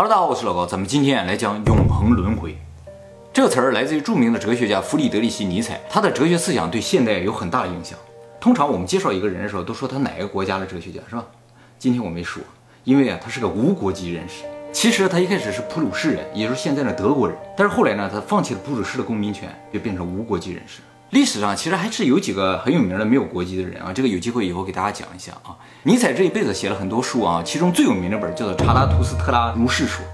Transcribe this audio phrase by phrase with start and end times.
[0.00, 2.56] Hello，大家好，我是老高，咱们今天来讲永恒轮回。
[3.32, 7.98] 这个词儿来自于著名的哲学家弗里德里希·尼采，他的哲学思想对现代有很大的影响。
[8.38, 11.26] 通常我们介绍一个人的时候，都说他哪个国家的哲学家，是吧？
[11.80, 12.40] 今天我没说，
[12.84, 14.44] 因为啊，他是个无国籍人士。
[14.72, 20.80] 其实他一开始是普鲁士人，也就是现在的德国人，但是后来呢，他放弃了普鲁士的公民权，就变成无国籍人士。
[21.10, 25.56] 历史上其实还是有几个很有名的没有国籍的人啊，这个有机会以后给大家讲一下啊。
[25.84, 30.04] 尼采这一辈子写了很多书啊，其中最有名的本叫做《查拉图斯特拉如是说》，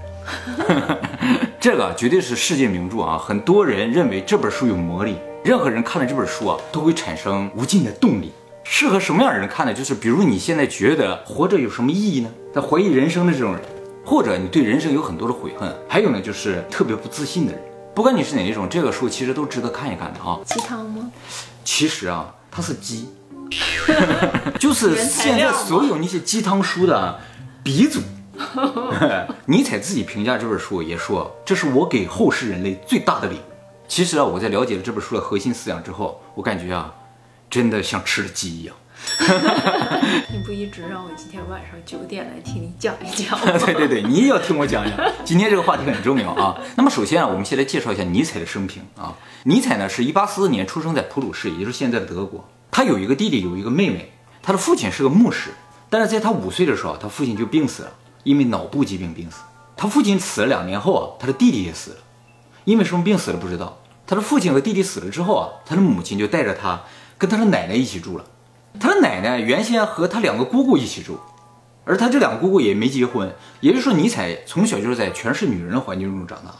[1.59, 3.17] 这个绝对是世界名著啊。
[3.17, 8.31] 很多人认为这本书有魔力，任何人看了这本书啊，都会产生无尽的动力。
[8.63, 9.73] 适合什么样的人看呢？
[9.73, 12.29] 就是比如你现在觉得活着有什么意义呢？
[12.53, 13.61] 在怀疑人生的这种人，
[14.05, 17.61] 或者你对人生有很多的悔恨，还有呢，就是特别不自信的人。
[17.95, 20.37] 不管你是哪一种，这个书其实都值得看一看的啊。
[20.45, 21.09] 鸡汤吗？
[21.63, 23.09] 其实啊，它是鸡，
[24.59, 27.17] 就是现在所有那些鸡汤书的
[27.63, 28.01] 鼻祖。
[29.47, 33.53] 尼采自己评价这本书也说，这是我给后世人类最大的礼物。
[33.87, 36.93] 其实啊，我在了解了这本书的核心思想之后，我感觉啊，
[37.49, 38.75] 真的像吃了鸡一样。
[40.31, 43.57] 你不一直让我今天晚上九点来听你讲一讲吗？
[43.65, 44.97] 对对对，你也要听我讲讲。
[45.23, 46.57] 今天这个话题很重要啊。
[46.75, 49.15] 那么首先啊，我们先来介绍一下尼采的生平啊。
[49.43, 52.47] 尼采呢是一八四四年出生在普鲁士，也就是现在的德国。
[52.71, 54.11] 他有一个弟弟，有一个妹妹。
[54.41, 55.51] 他的父亲是个牧师，
[55.89, 57.93] 但是在他五岁的时候，他父亲就病死了，
[58.23, 59.37] 因为脑部疾病病死。
[59.75, 61.97] 他父亲死了两年后啊，他的弟弟也死了，
[62.63, 63.79] 因为什么病死了不知道。
[64.05, 66.83] 他的父亲和弟弟死了之后啊，他的母亲就带着他
[67.17, 68.25] 跟他的奶奶一起住了。
[68.79, 71.19] 他的奶奶原先和他两个姑姑一起住，
[71.85, 76.57] 而他这两个姑姑也没结婚，也就是说，尼采从小就是在全是女人的环境中长大的。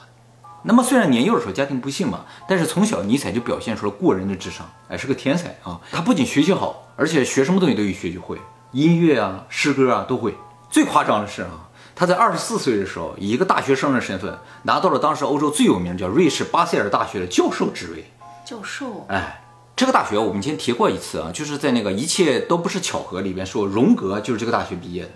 [0.68, 5.80] 那么虽然年幼的时候家庭不幸嘛，但是从小尼采就表现出了过人的智商，哎，是个天才啊！
[5.92, 8.40] 他不仅学习好，而且学什么东西都一学就会，
[8.72, 10.36] 音乐啊、诗歌啊都会。
[10.72, 18.06] 最夸张的是啊，他在二十四岁的时候，以一个大学生的身份，拿到了当时欧洲最有名叫瑞士巴塞尔大学的教授职位。
[18.44, 19.45] 教授，哎。
[19.76, 25.10] 这个大学我们以前提过一次啊，就是在那个一切都不是巧合里边说，荣格就是这个大学毕业的。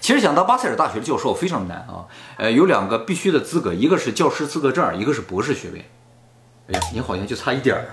[0.00, 2.06] 其实想当巴塞尔大学的教授非常难啊，
[2.36, 5.84] 呃，有两个必须的资格，一个是教师资格证，一个是博士学位。
[6.68, 7.86] 哎呀，你好像就差一点儿，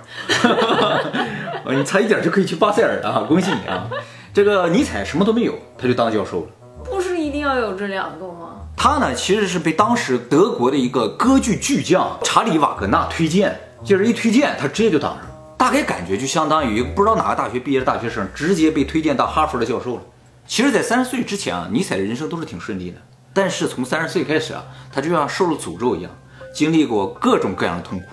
[1.76, 3.90] 你差一点就可以去巴塞尔了啊，恭喜你啊！
[4.32, 6.48] 这个尼采什么都没有，他就当教授了。
[6.84, 8.62] 不是一定要有这两个吗？
[8.78, 15.22] 他呢，其实是被当时德国的一个歌剧巨匠查理瓦格纳推荐，就是一推荐他直接就当上。
[15.64, 20.02] 大概感觉就相当于不知道哪个大学毕业的大学生直接被推荐到哈佛的教授了。
[20.46, 22.98] 其实，在三十岁之前啊，尼采的人生都是挺顺利的。
[23.32, 26.12] 但是从三十岁开始啊，他就像受了诅咒一样，
[26.54, 28.06] 经历过各种各样的痛苦。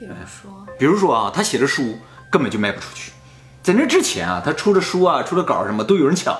[0.00, 1.96] 比如说，比如说啊，他写的书
[2.28, 3.12] 根本就卖不出去。
[3.62, 6.36] 在那之前啊，他出的书啊、出的稿什么都有人抢。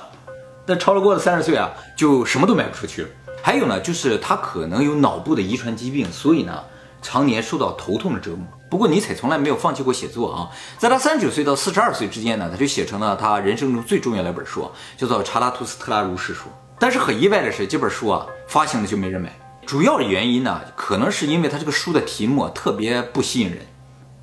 [0.66, 3.08] 但超了过了三十岁啊，就什么都卖不出去了。
[3.40, 6.64] 还有呢，就是他可能有脑部的遗传疾病，所以呢，
[7.02, 8.46] 常年受到头痛的折磨。
[8.70, 16.44] 不过尼采从来没有放弃过写作啊，在他三十九岁到四十二岁之间呢，他就写成了他人生中最重要的一本书，叫做《查拉图斯特拉如是说》。
[16.78, 19.30] 但是很意外的是，这本书啊发行了就没人买。
[19.66, 23.58] 主要的原因呢，可能是因为他这个书的题目特别不吸引人，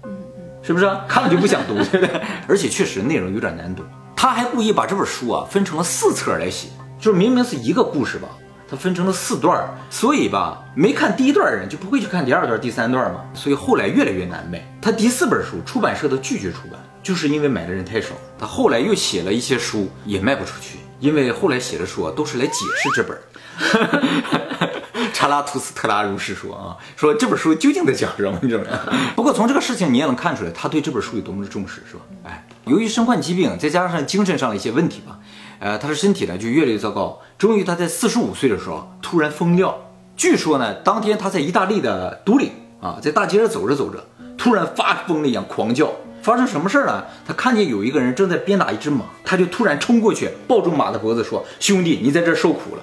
[0.04, 0.90] 嗯嗯，是不是？
[1.08, 2.22] 看了就不想读， 对不对？
[2.48, 3.84] 而且确实内容有点难读。
[4.16, 8.28] 他还故意把这本书啊分成了四册来写，就是明明是一个故事吧。
[8.70, 14.62] 它分成了四段，所以吧，没看第一段的人就不会去看第二段、第三段嘛，所以后来越来越难卖。
[14.82, 18.10] 他第四本书出版社都拒绝出版，就是因为买的人太少。
[18.38, 23.18] 他后来又写了一些书，也卖不出去，因为后来写的书啊都是来解释这本。
[25.14, 28.38] 查拉图斯特拉如是说啊，说这本书究竟在讲什么？
[28.42, 28.80] 你知道吗？
[29.16, 32.02] 不过从这个事情你也能看出来，他对这本书有多么的重视，是吧？
[32.26, 35.18] 哎，由于身患疾病，再加上精神上的一些问题吧。
[35.60, 39.78] 呃，他的身体呢就越来越糟糕，终于他在四十五岁的时候突然疯掉。
[40.16, 42.50] 据说呢，当天他在意大利的都灵
[42.82, 44.04] 啊，在大街上走着走着，
[44.38, 45.92] 突然发疯了一样狂叫。
[46.24, 47.06] 发生什么事儿呢？
[47.26, 52.82] 他看见有一个人正在鞭打一只马，他就突然冲过去抱住马的脖子说：“兄弟，你在这受苦了。”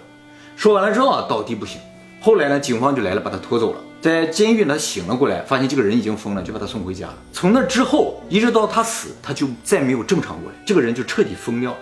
[0.57, 1.79] 说完了之后啊，倒地不醒。
[2.21, 3.81] 后来呢，警方就来了，把他拖走了。
[4.01, 7.09] 在监狱呢醒了过来，发现这个人已经疯了，就把他送回家。
[7.33, 11.77] 从那之后一直到他死，他就再没有正常过来，这个人就彻底疯掉。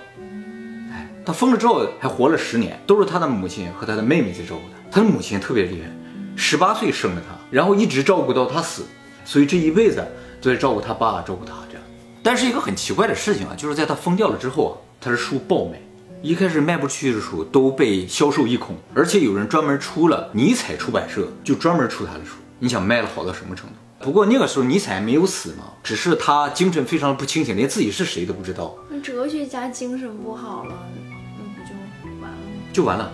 [1.24, 4.90] 他疯了之后还活了十年，都是他的母亲和他的妹妹在照顾他。
[4.90, 5.88] 他的母亲特别厉害，
[6.36, 8.84] 十八岁生了他，然后一直照顾到他死，
[9.24, 10.04] 所以这一辈子
[10.40, 11.82] 都在照顾他爸，照顾他这样。
[12.22, 15.80] 但是一个很奇怪的事情啊，就是在他疯掉了之后啊，他的书爆卖，
[16.22, 22.36] 一开始卖不出去的书都被销售一空，而且有人专门出了尼采出版社，就专门出他的书。
[22.58, 23.76] 你想卖了好到什么程度？
[24.04, 28.74] 不过那个时候尼采没有死嘛，只是他精神非常的不清醒，连自己是谁都不知道。
[28.90, 30.74] 那哲学家精神不好了。
[32.72, 33.10] 就完了，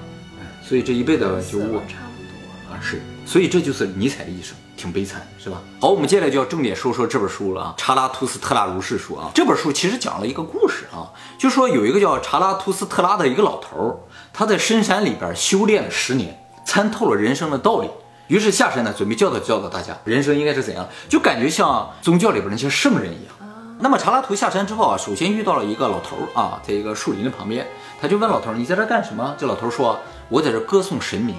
[0.62, 2.72] 所以这一辈子就差不多。
[2.72, 5.60] 啊，是，所以这就是尼采的一生，挺悲惨，是吧？
[5.80, 13.96] 好，我们接下来就要重点说说这本书了啊，《查拉图斯特拉如是说》啊，这本书其实讲了一个故事啊，就说有一个叫查拉图斯特拉的一个老头儿，
[14.32, 17.88] 他在深山里边修炼了十年，参透了人生的道理，
[18.28, 23.34] 于是下山呢，准备教导教导大家人生应该是怎样，就感觉像宗教里边那些圣人一样。
[23.80, 27.64] 那么查拉图下山之后啊，首先遇到了一个老头儿啊，在一个树林的旁边，
[28.00, 29.98] 他就问老头儿：“你在这干什么？”这老头儿说
[30.30, 31.34] ：“我在这歌颂神明。”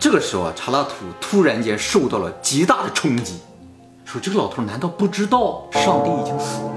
[0.00, 3.38] 这个时候啊，查拉图突然间受到了极大的冲击，
[4.04, 6.72] 说：“这个老头儿难道不知道上帝已经死了？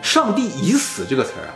[0.00, 1.52] 上帝已死这个词儿啊，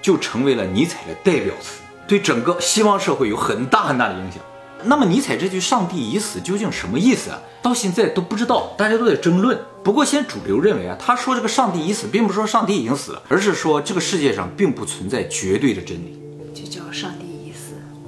[0.00, 4.40] 就成为了尼采的代表词，对整个西方社会有很大很大的影响。
[4.84, 7.40] 那么尼采这句‘上帝已死’究竟什么意思啊？
[7.60, 9.58] 到现在都不知道，大家都在争论。
[9.82, 16.21] 不过现在主流认为啊，他说这个‘上帝已死’，并不是说上帝已经死了，而是说这个世界上并不存在绝对的真理。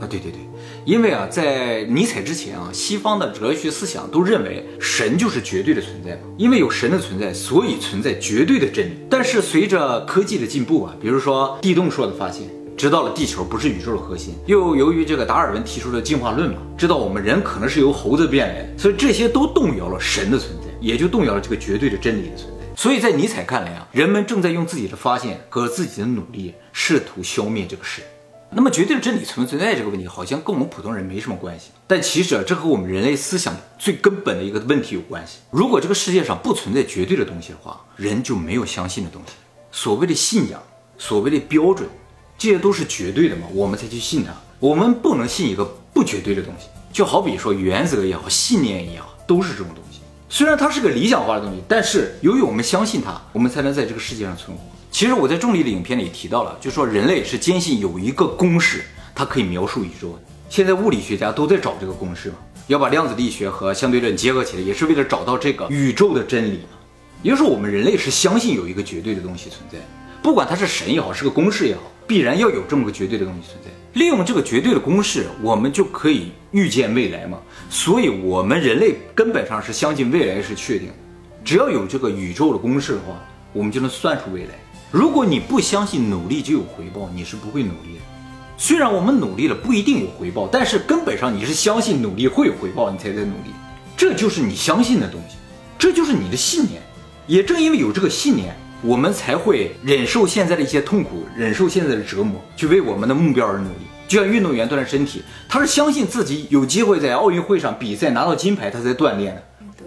[0.05, 0.39] 啊，对对对，
[0.85, 8.93] 因为啊，在尼采之前啊，西方的哲学思想都认为神就是绝对的存在嘛，因为有神的存在，所以存在绝对的真理。
[9.09, 12.47] 但是随着科技的进步啊，比如说地动说的发现，
[12.77, 22.55] 知道了地球不是宇宙的核心，又由于这个达尔文提出的进化论嘛，知道我们人可能是由猴子变来的，所以这些都动摇了神的存在，也就动摇了这个绝对的真理的存在。
[22.77, 28.05] 所以在尼采看来啊，人们正在用自己的发现和自己的努力试图消灭这个神。
[28.57, 31.71] 那么绝对的真理存不存在这个问题，好像跟我们普通人没什么关系。
[31.87, 35.39] 但其实啊，这和我们人类思想最根本的一个问题有关系。
[35.51, 39.33] 如果这个世界上不存在绝对的东西的话，人就没有相信的东西。
[39.73, 40.63] 所谓的信仰，
[40.97, 41.89] 所谓的标准，
[42.39, 44.33] 这些都是绝对的嘛，我们才去信它。
[44.61, 49.99] 我们不能信一个不绝对的东西，就好比说原则也好，信念也好，都是这种东西。
[50.29, 54.63] 虽然它是个理想化的东西，但是由于我们相信它，我们才能在这个世界上存活。
[54.95, 60.23] 其实我在重力的影片里提到了，就说人类是坚信有一个公式，它可以描述宇宙的。
[60.49, 62.37] 现在物理学家都在找这个公式嘛，
[62.69, 66.79] 要把量子力学和相对论结合起来，也是为了找到这个宇宙的真理嘛。
[67.25, 69.79] 也就是，我们人类是相信有一个绝对的东西存在，
[70.23, 73.71] 不管它是神也好，是个公式也好，必然要有这么个绝对的东西存在。
[74.01, 77.41] 利用这个绝对的公式，我们就可以预见未来嘛。
[77.69, 80.95] 所以，我们人类根本上是相信未来是确定的。
[81.45, 83.21] 只要有这个宇宙的公式的话，
[83.53, 84.51] 我们就能算出未来。
[84.95, 88.01] 如果你不相信努力就有回报，你是不会努力的。
[88.57, 93.51] 虽然我们努力了不一定有回报，但是根本上你是相信努力会有回报，你才在努力。
[93.97, 95.35] 这就是你相信的东西，
[95.77, 96.81] 这就是你的信念。
[97.27, 103.87] 也正因为有这个信念，我们才会忍受现在的一些痛苦，忍受现在的折磨，去为我们的目标而努力。
[104.07, 109.43] 就像运动员锻炼身体，他是相信自己有机会在奥运会上比赛拿到金牌，他才锻炼的。
[109.77, 109.87] 对，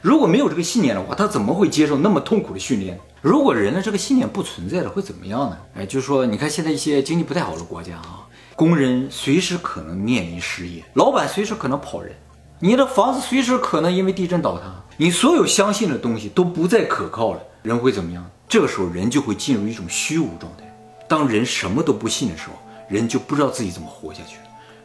[0.00, 2.98] 如果没有这个信念的话，他怎么会接受那么痛苦的训练？
[3.22, 5.58] 如果人的这个信念不存在了，会怎么样呢？
[5.74, 8.26] 哎，就是说，你看现在一些经济不太好的国家啊，
[8.56, 12.14] 工人随时可能面临失业，老板随时可能跑人，
[12.58, 18.24] 你的房子随时可能因为地震倒塌，你所有相信的东西都不再可靠了，人会怎么样？
[18.48, 20.64] 这个时候人就会进入一种虚无状态。
[21.06, 22.54] 当人什么都不信的时候，
[22.88, 24.38] 人就不知道自己怎么活下去，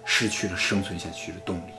[0.03, 1.71] 失去了生存下去的动力。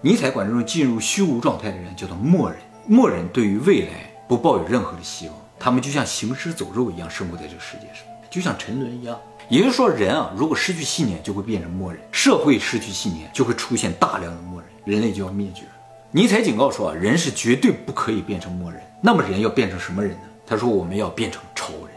[0.00, 5.36] 尼采管这种进入虚无状态的人叫做默人，默人对于未来不抱有任何的希望。
[5.58, 9.18] 他们就像行尸走肉一样生活在这个世界上，就像沉沦一样。
[9.48, 15.62] 也就是说，人啊，如果失去信念，就会变成默人；社会失去信念，就会出现大量的默人，人类就要灭绝。
[16.10, 18.80] 尼采警告说啊，人是绝对不可以变成默人。
[19.00, 20.22] 那么人要变成什么人呢？
[20.46, 21.96] 他说我们要变成超人。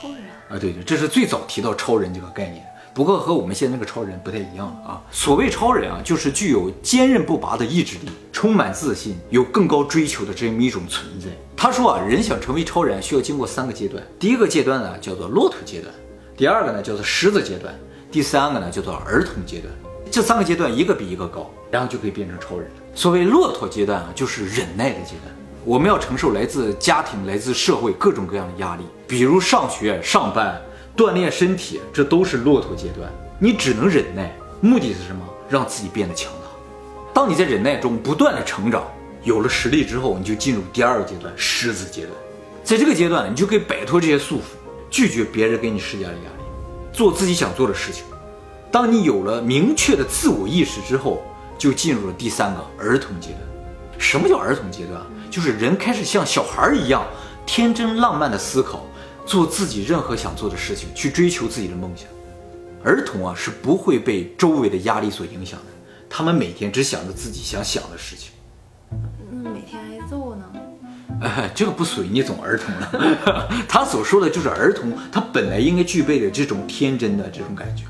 [0.00, 2.64] 超人啊，对对，这是最早提到超人这个概念。
[2.94, 5.02] 不过和我们现在那个超人不太一样了啊。
[5.10, 11.28] 所谓超人啊，就是具有坚韧不拔的意志力，充满自信，有更高追求的这么一种存在。
[11.56, 14.02] 他说啊，人想成为超人，需要经过三个阶段。
[14.18, 15.90] 第一个阶段呢，叫做骆驼阶段；
[16.36, 17.72] 第二个呢，叫做狮子阶段；
[18.12, 19.72] 第三个呢，叫做儿童阶段。
[20.10, 22.70] 这三个阶段一个比一个高，然后就可以变成超人。
[22.94, 25.34] 所谓骆驼阶段啊，就是忍耐的阶段。
[25.64, 30.60] 我们要承受来自家庭、来自社会各种各样的压力，比如上学、上班、
[30.94, 33.10] 锻炼身体，这都是骆驼阶段。
[33.38, 35.24] 你只能忍耐，目的是什么？
[35.48, 36.48] 让自己变得强大。
[37.12, 38.84] 当你在忍耐中不断的成长，
[39.26, 42.12] 有了实力之后，你就进入第二个阶段——狮子阶段。
[42.62, 44.42] 在这个阶段，你就可以摆脱这些束缚，
[44.88, 46.44] 拒绝别人给你施加的压力，
[46.92, 48.04] 做自己想做的事情。
[48.70, 51.24] 当你有了明确的自我意识之后，
[51.58, 53.40] 就进入了第三个儿童阶段。
[53.98, 55.02] 什么叫儿童阶段？
[55.28, 57.04] 就是人开始像小孩一样
[57.44, 58.86] 天真浪漫的思考，
[59.26, 62.06] 做自己任何想做的事情，去追求自己的梦想。
[62.84, 65.66] 儿童啊是不会被周围的压力所影响的，
[66.08, 68.30] 他们每天只想着自己想想的事情。
[71.22, 73.48] 哎， 这个不属于那种儿童了。
[73.68, 77.84] 他所说的就是儿童，他本来应该具备的这种天真的这种感觉。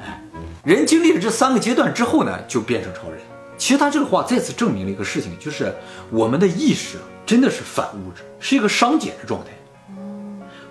[0.00, 0.22] 哎，
[0.64, 3.18] 人经历了这三个阶段之后呢，就变成超人。
[3.56, 5.74] 其实他这个话再次证明了一个事情，就是
[6.10, 9.50] 我们的意识真的是反物质，是一个熵减的状态。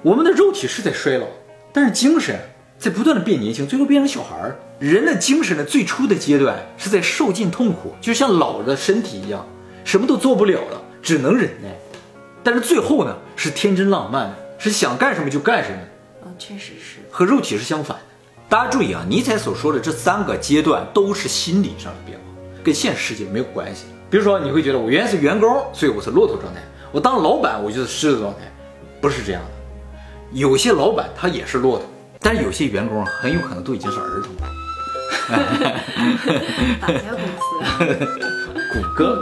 [0.02, 1.28] 我们的肉体是在衰老，
[1.74, 2.40] 但是精神
[2.80, 4.56] 在不断的变年轻，最后变成小孩儿。
[4.80, 9.46] 人的精神的最初的阶段是在受尽痛苦，就像老的身体一样，
[9.84, 11.70] 什么都做不了了，只能忍耐。
[12.48, 15.78] 但是最后呢，是天真浪漫的，是想干什么就干什么。
[16.24, 17.00] 嗯，确实是。
[17.12, 18.04] 和肉体是相反的。
[18.48, 22.24] 大家注意啊，尼采所说的这三个阶段都是心理上的变化，
[22.64, 23.88] 跟现实世界没有关系。
[24.10, 26.62] 比如说，你会觉得我原来是员工，所以我是骆驼状态；
[26.94, 28.50] 我当老板，我就是狮子状态，
[29.02, 29.50] 不是这样的。
[30.32, 31.86] 有些老板他也是骆驼，
[32.22, 34.48] 但是有些员工很有可能都已经是儿童了。
[36.80, 37.20] 哪家公
[37.84, 38.47] 司？
[38.74, 39.22] 谷歌。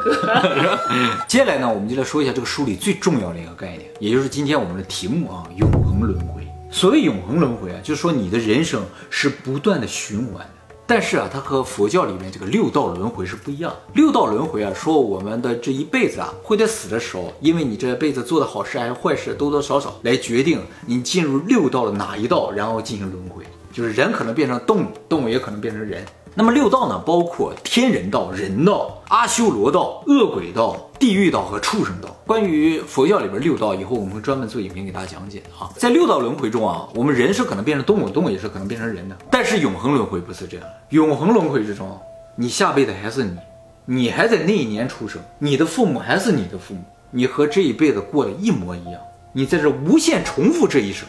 [1.28, 6.48] 接下来呢，我们就来说一下这个书里最重要的一个概念，也就是今天我们的题目啊，永恒轮回。
[6.72, 10.50] 所谓永恒轮回啊，就是说你的人生是不断的循环的。
[10.88, 13.78] 但是啊，它和佛教里面这个六道轮回是不一样的。
[13.94, 23.44] 六道轮回啊，说我们的这一辈子啊，会在死的时候，因为你这辈子做的好事还是坏事，多多少少来决定你进入六道的哪一道，然后进行轮回。
[23.74, 26.06] 就是人可能变成动物，动物也可能变成人。
[26.38, 32.10] 那么六道呢，包括天人道、人道、阿修罗道、恶鬼道、地狱道和畜生道。
[32.28, 35.72] 关于佛教里边六道，以后我们会专门做影片给大家讲解啊。
[35.78, 39.16] 在六道轮回中啊，我们人是可能变成动物，动物也是可能变成人的。
[39.32, 41.98] 但是永恒轮回不是这样，永恒轮回之中，
[42.36, 43.38] 你下辈子还是你，
[43.86, 49.00] 你还在那一年出生，你的父母还是你的父母，你和这一辈子过的一模一样，
[49.32, 51.08] 你在这无限重复这一生。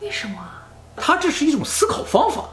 [0.00, 0.36] 为什么？
[0.96, 2.44] 它这是一种思考方法，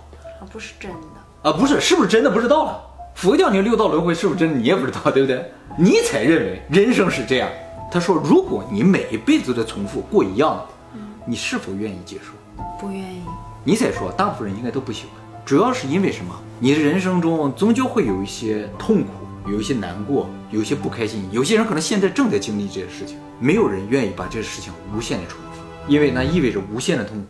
[0.41, 0.97] 而，不是真的
[1.45, 2.81] 啊，不是，是不是真的不知道了。
[3.13, 5.45] 佛教你六道轮回是不是真的，你也不知道，对不对？
[5.77, 7.47] 尼采认为人生是这样，
[7.91, 12.31] 他说，如果你每一辈子的重复过一样的，你是否愿意接受？
[12.79, 13.21] 不愿意。
[13.63, 15.11] 尼采说，大部分人应该都不喜欢，
[15.45, 16.33] 主要是因为什么？
[16.59, 27.27] 你的人生中终究会有一些痛苦，有一些难过，有一些不开心，有些人可能现在正在经历这些事情，没有人愿意把这些事情无限的重复，因为那意味着无限的痛苦。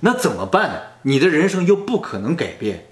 [0.00, 0.76] 那怎么办呢？
[1.02, 2.87] 你的人生又不可能改变，嗯，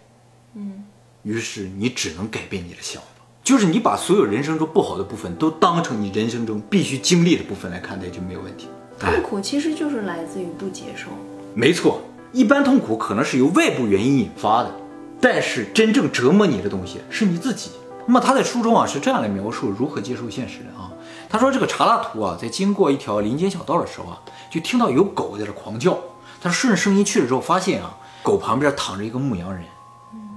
[1.26, 3.08] 于是你只能改变你的想法，
[3.42, 8.68] 就是你把所有人生中不好的部分都当成你人生中必须经历的部分来看待就没有问题。
[8.96, 11.08] 痛苦其实就是来自于不接受。
[11.52, 12.00] 没错，
[12.32, 14.72] 一般痛苦可能是由外部原因引发的，
[15.20, 17.72] 但是真正折磨你的东西是你自己。
[18.06, 20.92] 那么他在书中啊是这样来描述如何接受现实的啊，
[21.28, 25.98] 他说这个查拉图啊在经过一条林间小道的时候啊，就听到有狗在这狂叫。
[26.40, 29.64] 他顺着声音去了之后，发现啊，狗旁边躺着一个牧羊人。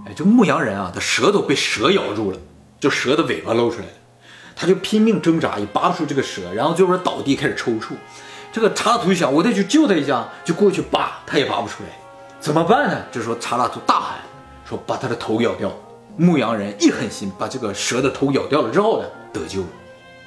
[0.10, 2.40] 哎，这牧羊人啊，他舌头被蛇咬住了，
[2.80, 3.94] 就蛇的尾巴露出来了。
[4.56, 7.92] 他就拼命挣扎，也拔不出这个蛇，然后最后倒地开始抽搐。
[8.52, 11.90] 这个查拉图就想，我得去救他一下，就过去拔，他也拔不出来，
[12.40, 13.06] 怎么办呢？
[13.12, 14.20] 这时候查拉图大喊
[14.68, 15.72] 说：“把他的头咬掉！”
[16.18, 19.68] 牧羊人一狠心，把这个蛇的头咬掉了之后呢，得救了。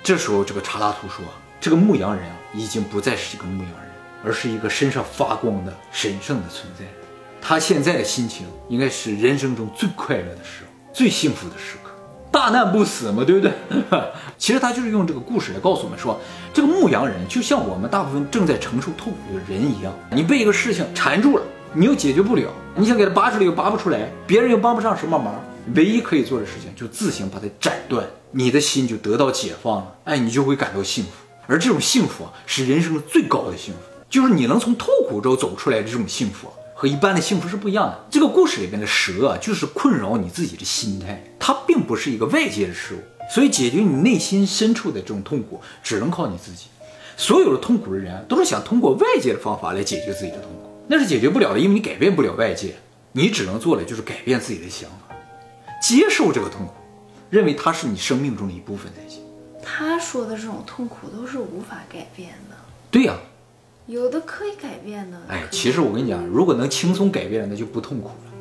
[0.02, 1.24] 这时候这个查拉图说
[1.60, 3.80] ：“这个牧羊人啊，已经不再是一个牧羊人。”
[4.24, 6.84] 而是一个身上发光的神圣的存在，
[7.44, 11.90] 他现在的心情应该是人生中最快乐的时候，最幸福的时刻，
[12.30, 13.52] 大难不死嘛，对不对？
[14.38, 16.18] 其实他就是用这个故事来告诉我们说，
[16.54, 21.42] 这个牧羊人就像我们大部分正在承受痛苦的人一样，你被一个事情缠住了，
[21.74, 25.34] 你又解决不了，你想给他拔出来又拔不出来，别人又帮不上什么忙，
[25.74, 31.10] 唯一可以做的事情就自行把它斩断，你的心就得到解放了，哎，你就会感到幸福，
[31.48, 33.80] 而这种幸福啊，是人生最高的幸福。
[34.08, 36.46] 就是你能从痛苦中走出来的这种幸福，
[36.82, 38.06] 和一般的幸福是不一样的。
[38.10, 42.98] 这个故事里边的蛇啊，就是困扰你自己的心态，它并不是一个外界的事物，
[43.32, 46.66] 所以解决你内心深处的这种痛苦，只能靠你自己。
[47.16, 52.74] 所有的痛苦的人都是想通过外界的方法来解决自己的痛苦，那是解决不了的，因为你改变不了外界，
[53.12, 55.14] 你只能做的就是改变自己的想法，
[55.80, 56.72] 接受这个痛苦，
[57.30, 59.22] 认为它是你生命中的一部分才行。
[59.62, 62.56] 他说的这种痛苦都是无法改变的。
[62.90, 63.14] 对呀。
[63.86, 68.32] 有的可以改变的，哎，其实我跟你讲，如果能轻松改变，那就不痛苦了。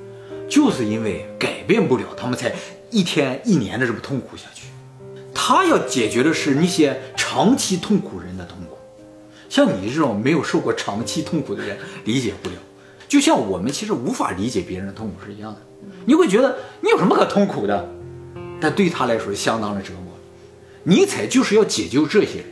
[0.48, 2.54] 就是因为改变不了，他们才
[2.92, 4.68] 一天一年的这么痛苦下去。
[5.34, 8.78] 他要解决的是那些长期痛苦人的痛苦，
[9.50, 12.56] 像你这种没有受过长期痛苦的人理解不了。
[13.08, 15.60] 就像我们其实无法理解别人的痛苦是一样的，
[16.06, 17.90] 你会觉得你有什么可痛苦的，
[18.60, 20.14] 但对他来说相当的折磨。
[20.84, 22.46] 尼采就是要解救这些人，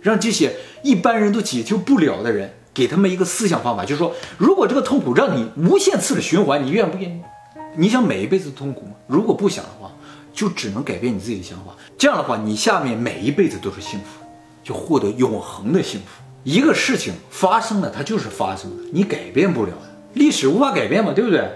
[0.00, 0.54] 让这些。
[0.82, 7.20] 一般人都解救不了的人，给他们一个思想方法，就是说，如果这个痛苦让你无限次的循环，你愿不愿意？
[7.76, 8.92] 你想每一辈子痛苦吗？
[9.06, 9.92] 如果不想的话，
[10.32, 11.76] 就只能改变你自己的想法。
[11.98, 14.24] 这样的话，你下面每一辈子都是幸福，
[14.64, 16.06] 就获得永恒的幸福。
[16.42, 21.48] 一个事情发生了，它就是发生了，你改变不了的，历史无法改变嘛，对不对？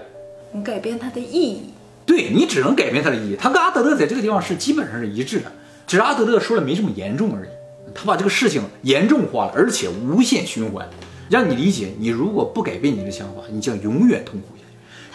[0.51, 1.73] 你改变它的意义，
[2.05, 3.35] 对你只能改变它的意义。
[3.37, 5.51] 它跟阿德勒在这个地方是基本上是一致的，
[5.87, 7.49] 只是阿德勒说了没这么严重而已。
[7.95, 10.87] 他把这个事情严重化了，而且无限循环，
[11.29, 14.63] 让你理解：你如果不改变你的想法，你将永远痛苦下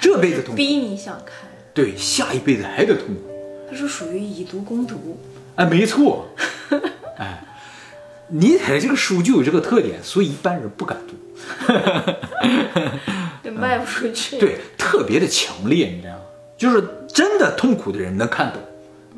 [0.01, 3.21] 去，这辈子痛苦，逼你想开，对，下一辈子还得痛苦。
[3.71, 5.21] 他是属于以毒攻毒。
[5.57, 6.27] 哎，没错，
[7.19, 7.45] 哎，
[8.29, 11.15] 尼采这个书就有这个特点，所以一般人不敢读。
[13.45, 14.39] 也卖不出去。
[14.39, 16.21] 对，特别的强烈，你知道吗？
[16.57, 18.61] 就是真的痛苦的人能看懂，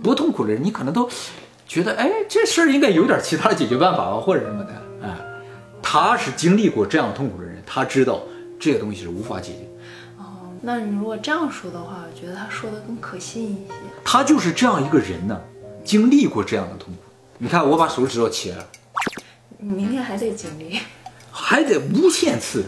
[0.02, 1.08] 不痛苦的人你可能都
[1.72, 4.72] 觉得，哎，这事儿应该有点其他的解决办法吧，或者什么的。
[5.02, 5.08] 哎，
[5.82, 8.20] 他是经历过这样痛苦的人，他知道
[8.60, 9.60] 这个东西是无法解决。
[10.18, 13.72] 哦，那你如果这样说的话，我觉得他说的更可信一些。
[14.04, 15.40] 他就是这样一个人呢，
[15.82, 17.00] 经历过这样的痛苦。
[17.38, 18.66] 你看，我把手指头切了，
[19.56, 20.78] 你明天还得经历。
[21.30, 22.66] 还得无限次，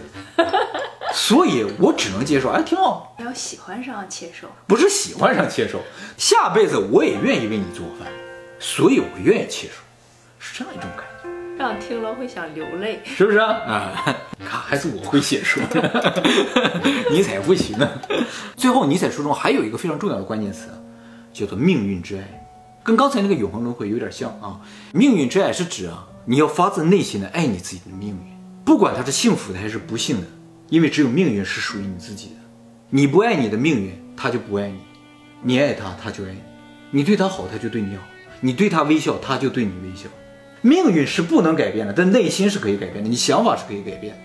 [1.13, 2.49] 所以我只能接受。
[2.49, 3.15] 哎，挺好。
[3.19, 5.83] 要喜欢上切手，不是喜欢上切手，
[6.17, 8.09] 下辈子我也愿意为你做饭，
[8.67, 9.75] 所以我愿意切手，
[10.39, 11.29] 是这样一种感觉。
[11.59, 13.53] 让听了会想流泪，是不是啊？
[13.69, 15.61] 啊，看还是我会写书，
[17.13, 17.87] 尼采不行啊。
[18.57, 20.69] 最后，尼采书中还有一个非常重要的关键词，
[21.31, 22.23] 叫做命运之爱，
[22.83, 24.59] 跟刚才那个永恒轮回有点像啊。
[24.95, 28.65] 命运之爱是指啊，你要发自内心的爱你自己的命运。
[28.65, 30.27] 不管他是幸福的还是不幸的，
[30.71, 32.37] 因为只有命运是属于你自己的。
[32.89, 34.79] 你不爱你的命运，他就不爱你；
[35.43, 36.41] 你爱他，他就爱你。
[36.91, 38.03] 你对他好，他就对你好；
[38.41, 40.09] 你对他微笑，他就对你微笑。
[40.61, 43.09] 命运是不能改变的，但内心是可以改变的。
[43.09, 44.19] 你想法是可以改变。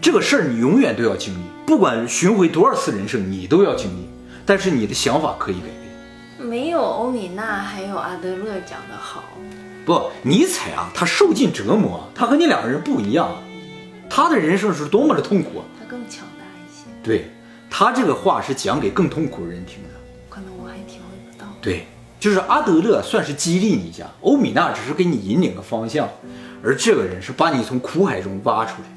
[0.00, 4.08] 这个事儿你永远都要经历，不管巡回多少次人生，你都要经历。
[4.46, 6.48] 但是你的想法可以改变。
[6.48, 9.24] 没有欧米娜还有阿德勒讲的好。
[9.84, 13.36] 不，尼采啊，他受尽折磨，他和你两个人不一样。
[14.08, 16.84] 他的人生是多么的痛苦，他更强大一些。
[17.02, 17.30] 对
[17.70, 19.90] 他这个话是讲给更痛苦的人听的，
[20.28, 21.46] 可能我还体会不到。
[21.62, 21.86] 对，
[22.20, 26.06] 就是阿德勒算是激励你一下，欧米娜只是给你引领个方向，
[26.62, 28.88] 而这个人是把你从苦海中挖出来。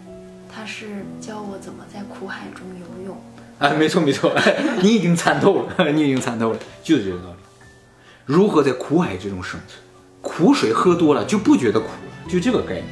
[0.54, 3.17] 他是教我怎么在苦海中游泳。
[3.60, 4.36] 哎，没错没错，
[4.84, 7.38] 你已经参透了，你已经参透了，就是这个道理。
[8.26, 9.82] 如何在苦海之中生存？
[10.21, 12.86] 苦水喝多了就不觉得苦了，就这个概念。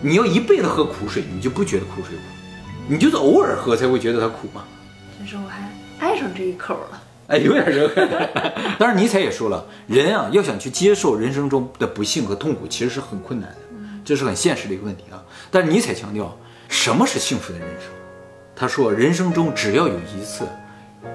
[0.00, 2.22] 你要一辈子喝苦水，你就不觉得苦水苦，
[2.88, 4.62] 你就是偶尔喝才会觉得它苦嘛。
[5.18, 7.88] 其实我还爱上这一口了，哎，有点热。
[8.78, 13.56] 当然，尼采也说了，人啊要想去接受人生中的不幸和痛苦，其实是很困难的，
[14.04, 15.22] 这是很现实的一个问题啊。
[15.50, 16.36] 但是尼采强调，
[16.68, 17.88] 什么是幸福的人生？
[18.54, 20.46] 他说，人生中只要有一次，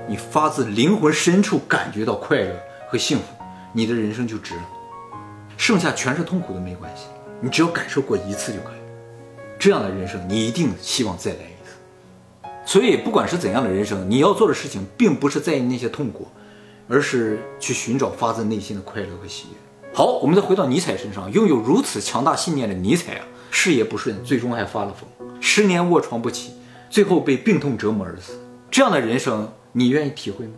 [0.08, 2.52] 你发自灵魂深处感觉到快乐
[2.90, 3.24] 和幸福，
[3.74, 4.62] 你的人生就值了，
[5.58, 7.04] 剩下全是痛苦都没关系。
[7.40, 8.80] 你只要感受过一次就可以，
[9.60, 11.57] 这样的人生你一定希望再来一次。
[12.68, 16.28] 所以不管是怎样的人生，你要做的事情并不是在意那些痛苦，
[16.90, 19.90] 而是去寻找发自内心的快乐和喜悦。
[19.94, 26.52] 好，我们再回到尼采身上，拥有如此强大信念的尼采啊，事业不顺，最终还发了疯，十年卧床不起，
[26.90, 28.38] 最后被病痛折磨而死。
[28.70, 30.56] 这样的人生，你愿意体会吗？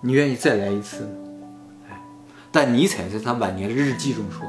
[0.00, 1.10] 你愿意再来一次吗？
[1.90, 2.02] 哎，
[2.50, 4.44] 但尼采在他晚年的日记中说。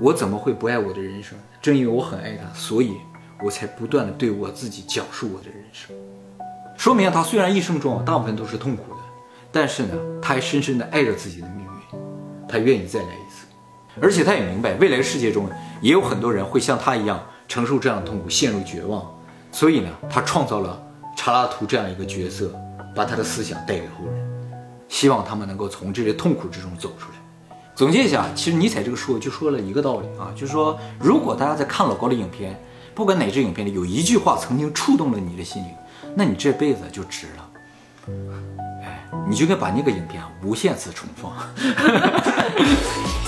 [0.00, 1.36] 我怎么会不爱我的人生？
[1.60, 2.92] 正因为我很爱他，所以
[3.44, 5.94] 我才不断的对我自己讲述我的人生。
[6.76, 9.00] 说明他虽然一生中大部分都是痛苦的，
[9.50, 11.98] 但是呢，他还深深的爱着自己的命运，
[12.48, 13.46] 他愿意再来一次。
[14.00, 15.48] 而且他也明白，未来世界中
[15.80, 19.04] 也有很多人会像他一样承受这样的痛苦，陷入绝望。
[19.52, 20.82] 所以呢，他创造了
[21.14, 22.50] 查拉图这样一个角色，
[22.96, 27.18] 把他的思想带给后人，希望他们能够从这些痛苦之中走出来。
[27.74, 32.58] 总结一下，其实尼采这个书就说了一个道理啊，就是说，如果大家在看老高的影片，
[32.94, 35.70] 不管哪支影片里有一句话曾经触动了你的心灵，
[36.14, 37.48] 那你这辈子就值了。
[38.82, 41.32] 哎，你就该把那个影片无限次重放。